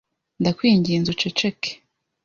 [0.41, 1.69] Ndakwinginze uceceke?